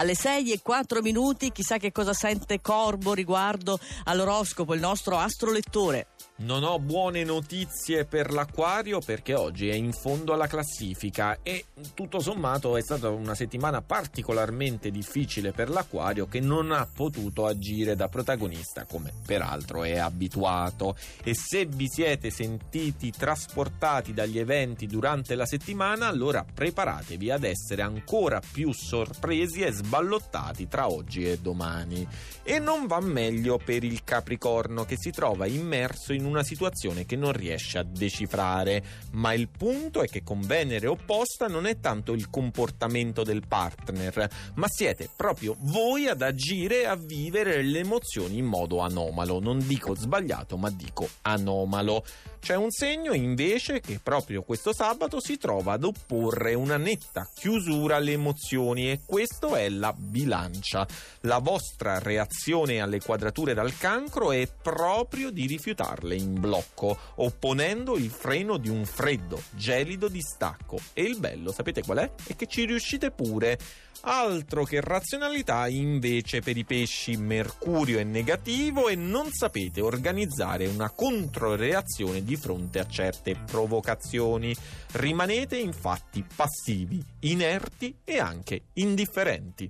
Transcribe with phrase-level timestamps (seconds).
[0.00, 6.06] Alle 6 e 4 minuti, chissà che cosa sente Corbo riguardo all'oroscopo, il nostro astrolettore.
[6.40, 12.18] Non ho buone notizie per l'acquario perché oggi è in fondo alla classifica e tutto
[12.18, 18.08] sommato è stata una settimana particolarmente difficile per l'acquario che non ha potuto agire da
[18.08, 25.44] protagonista come peraltro è abituato e se vi siete sentiti trasportati dagli eventi durante la
[25.44, 32.06] settimana allora preparatevi ad essere ancora più sorpresi e sballottati tra oggi e domani.
[32.44, 37.16] E non va meglio per il Capricorno che si trova immerso in una situazione che
[37.16, 42.12] non riesce a decifrare, ma il punto è che con Venere opposta non è tanto
[42.12, 48.38] il comportamento del partner, ma siete proprio voi ad agire e a vivere le emozioni
[48.38, 52.04] in modo anomalo, non dico sbagliato, ma dico anomalo.
[52.40, 57.96] C'è un segno invece che proprio questo sabato si trova ad opporre una netta chiusura
[57.96, 60.86] alle emozioni e questo è la bilancia.
[61.22, 68.10] La vostra reazione alle quadrature dal cancro è proprio di rifiutarle in blocco, opponendo il
[68.10, 70.78] freno di un freddo, gelido distacco.
[70.92, 72.12] E il bello, sapete qual è?
[72.24, 73.58] È che ci riuscite pure.
[74.02, 80.88] Altro che razionalità invece per i pesci Mercurio è negativo e non sapete organizzare una
[80.88, 84.56] controreazione di fronte a certe provocazioni.
[84.92, 89.69] Rimanete infatti passivi, inerti e anche indifferenti.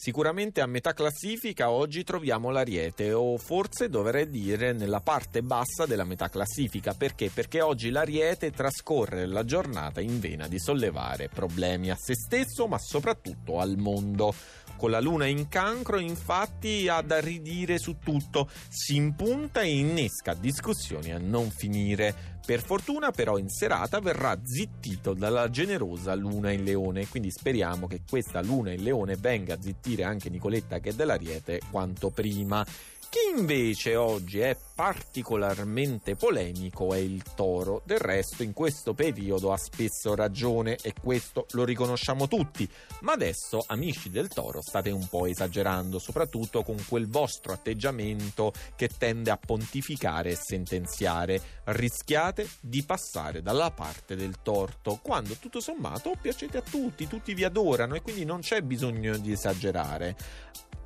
[0.00, 6.04] Sicuramente a metà classifica oggi troviamo l'Ariete, o forse dovrei dire nella parte bassa della
[6.04, 6.94] metà classifica.
[6.94, 7.30] Perché?
[7.30, 12.78] Perché oggi l'Ariete trascorre la giornata in vena di sollevare problemi a se stesso, ma
[12.78, 14.32] soprattutto al mondo.
[14.76, 20.32] Con la luna in cancro, infatti, ha da ridire su tutto, si impunta e innesca
[20.34, 22.36] discussioni a non finire.
[22.48, 28.02] Per fortuna però in serata verrà zittito dalla generosa luna in leone, quindi speriamo che
[28.08, 32.64] questa luna in leone venga a zittire anche Nicoletta che è dell'Ariete quanto prima.
[33.10, 37.80] Chi invece oggi è particolarmente polemico è il toro.
[37.86, 42.68] Del resto in questo periodo ha spesso ragione e questo lo riconosciamo tutti.
[43.00, 48.88] Ma adesso, amici del toro, state un po' esagerando, soprattutto con quel vostro atteggiamento che
[48.88, 51.40] tende a pontificare e sentenziare.
[51.64, 57.44] Rischiate di passare dalla parte del torto, quando tutto sommato piacete a tutti, tutti vi
[57.44, 60.16] adorano e quindi non c'è bisogno di esagerare superare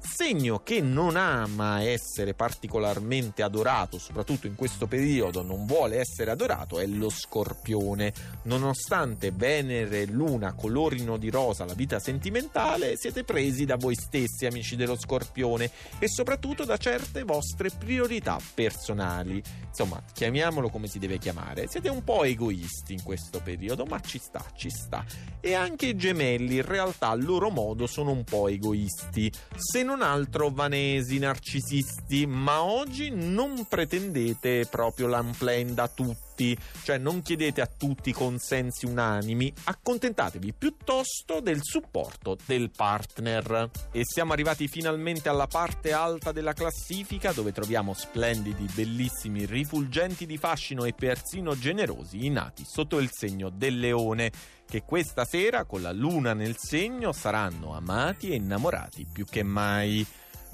[0.04, 6.80] Segno che non ama essere particolarmente adorato, soprattutto in questo periodo non vuole essere adorato,
[6.80, 8.12] è lo scorpione.
[8.42, 14.44] Nonostante Venere e Luna colorino di rosa la vita sentimentale, siete presi da voi stessi,
[14.44, 19.42] amici dello scorpione, e soprattutto da certe vostre priorità personali.
[19.68, 21.66] Insomma, chiamiamolo come si deve chiamare.
[21.68, 25.04] Siete un po' egoisti in questo periodo, ma ci sta, ci sta.
[25.40, 29.32] E anche i gemelli, in realtà, a loro modo, sono un po' egoisti.
[29.56, 36.98] Se non altro vanesi, narcisisti, ma oggi non pretendete proprio l'unplanned da tutti tutti, cioè
[36.98, 43.70] non chiedete a tutti consensi unanimi, accontentatevi piuttosto del supporto del partner.
[43.92, 50.38] E siamo arrivati finalmente alla parte alta della classifica dove troviamo splendidi, bellissimi, rifulgenti di
[50.38, 54.32] fascino e persino generosi i nati sotto il segno del leone
[54.66, 60.06] che questa sera con la luna nel segno saranno amati e innamorati più che mai.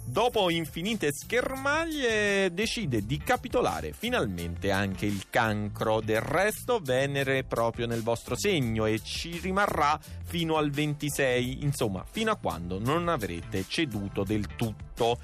[0.04, 6.00] Dopo infinite schermaglie decide di capitolare finalmente anche il cancro.
[6.00, 12.04] Del resto Venere è proprio nel vostro segno e ci rimarrà fino al 26, insomma
[12.10, 15.18] fino a quando non avrete ceduto del tutto.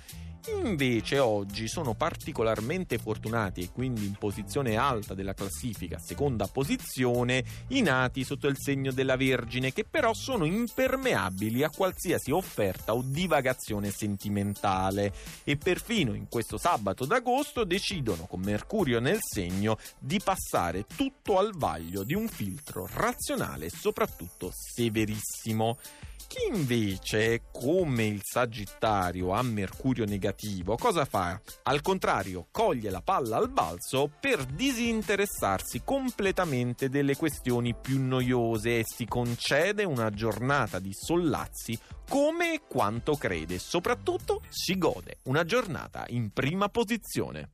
[0.47, 7.81] Invece oggi sono particolarmente fortunati e quindi in posizione alta della classifica, seconda posizione, i
[7.81, 13.91] nati sotto il segno della Vergine, che però sono impermeabili a qualsiasi offerta o divagazione
[13.91, 21.38] sentimentale e perfino in questo sabato d'agosto decidono con Mercurio nel segno di passare tutto
[21.38, 25.78] al vaglio di un filtro razionale e soprattutto severissimo.
[26.26, 30.32] Chi invece, come il Sagittario, ha Mercurio negativo,
[30.76, 31.40] cosa fa?
[31.64, 38.84] Al contrario, coglie la palla al balzo per disinteressarsi completamente delle questioni più noiose e
[38.84, 41.78] si concede una giornata di sollazzi
[42.08, 43.58] come e quanto crede.
[43.58, 47.50] Soprattutto si gode una giornata in prima posizione.